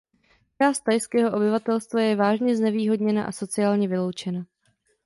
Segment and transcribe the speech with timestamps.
[0.61, 4.45] Část thajského obyvatelstva je vážně znevýhodněna a sociálně vyloučena.